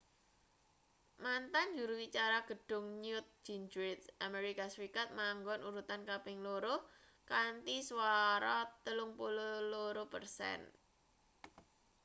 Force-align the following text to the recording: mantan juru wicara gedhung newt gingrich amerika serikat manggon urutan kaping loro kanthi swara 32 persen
mantan 1.23 1.67
juru 1.77 1.93
wicara 2.03 2.37
gedhung 2.49 2.87
newt 3.05 3.27
gingrich 3.45 4.01
amerika 4.27 4.63
serikat 4.73 5.07
manggon 5.19 5.61
urutan 5.69 6.01
kaping 6.09 6.37
loro 6.47 6.75
kanthi 7.29 7.77
swara 7.89 8.57
32 8.81 10.13
persen 10.13 10.59